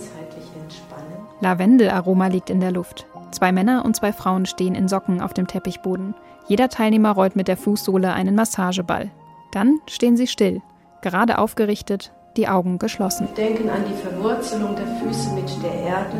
ganzheitlich 0.00 0.44
entspannen. 0.60 1.26
Lavendelaroma 1.40 2.26
liegt 2.28 2.50
in 2.50 2.60
der 2.60 2.72
Luft. 2.72 3.06
Zwei 3.30 3.52
Männer 3.52 3.84
und 3.84 3.96
zwei 3.96 4.12
Frauen 4.12 4.46
stehen 4.46 4.74
in 4.74 4.88
Socken 4.88 5.20
auf 5.20 5.34
dem 5.34 5.46
Teppichboden. 5.46 6.14
Jeder 6.48 6.68
Teilnehmer 6.68 7.12
rollt 7.12 7.36
mit 7.36 7.48
der 7.48 7.56
Fußsohle 7.56 8.12
einen 8.12 8.34
Massageball. 8.34 9.10
Dann 9.52 9.78
stehen 9.88 10.16
sie 10.16 10.26
still, 10.26 10.62
gerade 11.02 11.38
aufgerichtet, 11.38 12.12
die 12.36 12.48
Augen 12.48 12.78
geschlossen. 12.78 13.28
Denken 13.36 13.68
an 13.68 13.84
die 13.88 14.02
Verwurzelung 14.02 14.74
der 14.76 14.86
Füße 14.86 15.32
mit 15.34 15.50
der 15.62 15.74
Erde. 15.74 16.16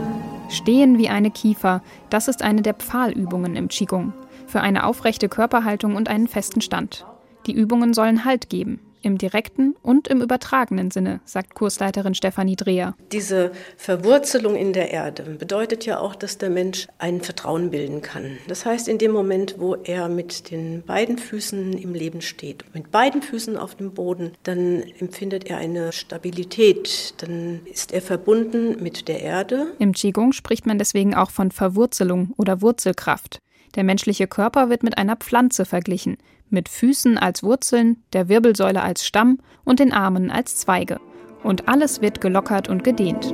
Stehen 0.48 0.98
wie 0.98 1.08
eine 1.08 1.30
Kiefer, 1.30 1.82
das 2.10 2.28
ist 2.28 2.42
eine 2.42 2.62
der 2.62 2.74
Pfahlübungen 2.74 3.56
im 3.56 3.68
Qigong. 3.68 4.12
Für 4.46 4.60
eine 4.60 4.84
aufrechte 4.84 5.28
Körperhaltung 5.28 5.94
und 5.94 6.08
einen 6.08 6.26
festen 6.26 6.60
Stand. 6.60 7.06
Die 7.46 7.52
Übungen 7.52 7.94
sollen 7.94 8.24
Halt 8.24 8.50
geben, 8.50 8.80
im 9.02 9.18
direkten 9.18 9.74
und 9.82 10.08
im 10.08 10.20
übertragenen 10.20 10.90
Sinne, 10.90 11.20
sagt 11.24 11.54
Kursleiterin 11.54 12.14
Stefanie 12.14 12.56
Dreher. 12.56 12.94
Diese 13.12 13.52
Verwurzelung 13.76 14.56
in 14.56 14.72
der 14.72 14.90
Erde 14.90 15.22
bedeutet 15.22 15.86
ja 15.86 15.98
auch, 15.98 16.14
dass 16.14 16.38
der 16.38 16.50
Mensch 16.50 16.88
ein 16.98 17.20
Vertrauen 17.20 17.70
bilden 17.70 18.02
kann. 18.02 18.38
Das 18.48 18.66
heißt, 18.66 18.88
in 18.88 18.98
dem 18.98 19.12
Moment, 19.12 19.56
wo 19.58 19.74
er 19.74 20.08
mit 20.08 20.50
den 20.50 20.82
beiden 20.82 21.18
Füßen 21.18 21.72
im 21.74 21.94
Leben 21.94 22.20
steht, 22.20 22.64
mit 22.74 22.90
beiden 22.90 23.22
Füßen 23.22 23.56
auf 23.56 23.74
dem 23.74 23.92
Boden, 23.92 24.32
dann 24.42 24.82
empfindet 24.98 25.48
er 25.48 25.58
eine 25.58 25.92
Stabilität, 25.92 27.14
dann 27.18 27.60
ist 27.66 27.92
er 27.92 28.02
verbunden 28.02 28.82
mit 28.82 29.08
der 29.08 29.20
Erde. 29.20 29.68
Im 29.78 29.92
Qigong 29.92 30.32
spricht 30.32 30.66
man 30.66 30.78
deswegen 30.78 31.14
auch 31.14 31.30
von 31.30 31.50
Verwurzelung 31.50 32.32
oder 32.36 32.62
Wurzelkraft. 32.62 33.40
Der 33.76 33.84
menschliche 33.84 34.26
Körper 34.26 34.68
wird 34.68 34.82
mit 34.82 34.98
einer 34.98 35.16
Pflanze 35.16 35.64
verglichen, 35.64 36.16
mit 36.48 36.68
Füßen 36.68 37.18
als 37.18 37.42
Wurzeln, 37.42 38.02
der 38.12 38.28
Wirbelsäule 38.28 38.82
als 38.82 39.06
Stamm 39.06 39.38
und 39.64 39.78
den 39.78 39.92
Armen 39.92 40.30
als 40.30 40.56
Zweige. 40.56 40.98
Und 41.42 41.68
alles 41.68 42.02
wird 42.02 42.20
gelockert 42.20 42.68
und 42.68 42.84
gedehnt. 42.84 43.32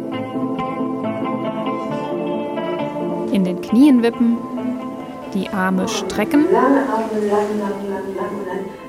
In 3.33 3.45
den 3.45 3.61
Knien 3.61 4.03
wippen, 4.03 4.37
die 5.35 5.49
Arme 5.49 5.89
strecken 5.89 6.47
und 6.47 8.86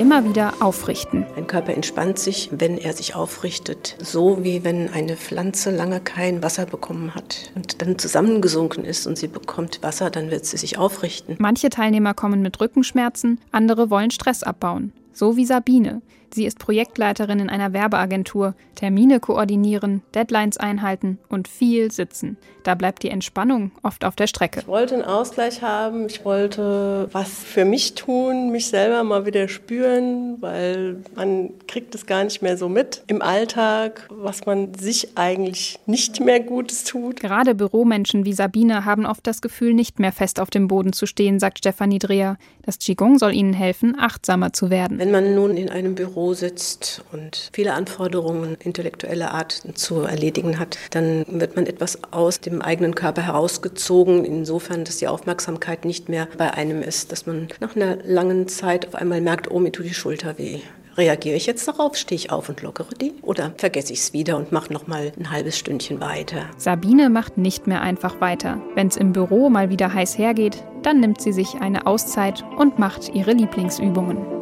immer 0.00 0.24
wieder 0.24 0.54
aufrichten. 0.60 1.26
Ein 1.36 1.46
Körper 1.46 1.74
entspannt 1.74 2.18
sich, 2.18 2.48
wenn 2.52 2.78
er 2.78 2.94
sich 2.94 3.14
aufrichtet, 3.14 3.96
so 4.02 4.42
wie 4.42 4.64
wenn 4.64 4.88
eine 4.88 5.14
Pflanze 5.14 5.70
lange 5.70 6.00
kein 6.00 6.42
Wasser 6.42 6.64
bekommen 6.64 7.14
hat 7.14 7.52
und 7.54 7.82
dann 7.82 7.98
zusammengesunken 7.98 8.82
ist 8.86 9.06
und 9.06 9.18
sie 9.18 9.28
bekommt 9.28 9.82
Wasser, 9.82 10.08
dann 10.08 10.30
wird 10.30 10.46
sie 10.46 10.56
sich 10.56 10.78
aufrichten. 10.78 11.36
Manche 11.38 11.68
Teilnehmer 11.68 12.14
kommen 12.14 12.40
mit 12.40 12.58
Rückenschmerzen, 12.62 13.38
andere 13.52 13.90
wollen 13.90 14.10
Stress 14.10 14.42
abbauen, 14.42 14.94
so 15.12 15.36
wie 15.36 15.44
Sabine. 15.44 16.00
Sie 16.32 16.46
ist 16.46 16.58
Projektleiterin 16.58 17.40
in 17.40 17.50
einer 17.50 17.72
Werbeagentur, 17.72 18.54
Termine 18.74 19.20
koordinieren, 19.20 20.02
Deadlines 20.14 20.56
einhalten 20.56 21.18
und 21.28 21.48
viel 21.48 21.90
sitzen. 21.90 22.36
Da 22.62 22.74
bleibt 22.74 23.02
die 23.02 23.10
Entspannung 23.10 23.72
oft 23.82 24.04
auf 24.04 24.16
der 24.16 24.26
Strecke. 24.26 24.60
Ich 24.60 24.66
wollte 24.66 24.94
einen 24.94 25.04
Ausgleich 25.04 25.62
haben, 25.62 26.06
ich 26.06 26.24
wollte 26.24 27.08
was 27.12 27.30
für 27.30 27.64
mich 27.64 27.94
tun, 27.94 28.50
mich 28.50 28.68
selber 28.68 29.02
mal 29.02 29.26
wieder 29.26 29.48
spüren, 29.48 30.36
weil 30.40 30.96
man 31.14 31.50
kriegt 31.66 31.94
es 31.94 32.06
gar 32.06 32.24
nicht 32.24 32.42
mehr 32.42 32.56
so 32.56 32.68
mit 32.68 33.02
im 33.06 33.22
Alltag, 33.22 34.08
was 34.10 34.46
man 34.46 34.74
sich 34.74 35.16
eigentlich 35.16 35.78
nicht 35.86 36.20
mehr 36.20 36.40
Gutes 36.40 36.84
tut. 36.84 37.20
Gerade 37.20 37.54
Büromenschen 37.54 38.24
wie 38.24 38.32
Sabine 38.32 38.84
haben 38.84 39.06
oft 39.06 39.26
das 39.26 39.40
Gefühl, 39.40 39.74
nicht 39.74 39.98
mehr 39.98 40.12
fest 40.12 40.40
auf 40.40 40.50
dem 40.50 40.68
Boden 40.68 40.92
zu 40.92 41.06
stehen, 41.06 41.40
sagt 41.40 41.58
Stefanie 41.58 41.98
Dreher. 41.98 42.36
Das 42.62 42.78
Qigong 42.78 43.18
soll 43.18 43.34
ihnen 43.34 43.54
helfen, 43.54 43.96
achtsamer 43.98 44.52
zu 44.52 44.70
werden. 44.70 44.98
Wenn 44.98 45.10
man 45.10 45.34
nun 45.34 45.56
in 45.56 45.70
einem 45.70 45.94
Büro 46.20 46.34
sitzt 46.34 47.02
und 47.12 47.48
viele 47.50 47.72
Anforderungen 47.72 48.56
intellektueller 48.62 49.32
Art 49.32 49.62
zu 49.74 50.02
erledigen 50.02 50.58
hat, 50.58 50.76
dann 50.90 51.24
wird 51.28 51.56
man 51.56 51.66
etwas 51.66 51.98
aus 52.12 52.40
dem 52.40 52.60
eigenen 52.60 52.94
Körper 52.94 53.22
herausgezogen, 53.22 54.26
insofern, 54.26 54.84
dass 54.84 54.98
die 54.98 55.08
Aufmerksamkeit 55.08 55.86
nicht 55.86 56.10
mehr 56.10 56.28
bei 56.36 56.52
einem 56.52 56.82
ist, 56.82 57.10
dass 57.10 57.24
man 57.24 57.48
nach 57.60 57.74
einer 57.74 57.96
langen 58.04 58.48
Zeit 58.48 58.86
auf 58.86 58.96
einmal 58.96 59.22
merkt, 59.22 59.50
oh, 59.50 59.60
mir 59.60 59.72
tut 59.72 59.86
die 59.86 59.94
Schulter 59.94 60.36
weh. 60.36 60.60
Reagiere 60.98 61.36
ich 61.36 61.46
jetzt 61.46 61.66
darauf, 61.66 61.96
stehe 61.96 62.16
ich 62.16 62.30
auf 62.30 62.50
und 62.50 62.60
lockere 62.60 62.94
die 63.00 63.14
oder 63.22 63.54
vergesse 63.56 63.94
ich 63.94 64.00
es 64.00 64.12
wieder 64.12 64.36
und 64.36 64.52
mache 64.52 64.72
noch 64.72 64.86
mal 64.86 65.12
ein 65.18 65.30
halbes 65.30 65.56
Stündchen 65.56 66.00
weiter? 66.00 66.50
Sabine 66.58 67.08
macht 67.08 67.38
nicht 67.38 67.66
mehr 67.66 67.80
einfach 67.80 68.20
weiter. 68.20 68.60
Wenn 68.74 68.88
es 68.88 68.98
im 68.98 69.12
Büro 69.12 69.48
mal 69.48 69.70
wieder 69.70 69.94
heiß 69.94 70.18
hergeht, 70.18 70.62
dann 70.82 71.00
nimmt 71.00 71.22
sie 71.22 71.32
sich 71.32 71.54
eine 71.54 71.86
Auszeit 71.86 72.44
und 72.58 72.78
macht 72.78 73.14
ihre 73.14 73.32
Lieblingsübungen. 73.32 74.39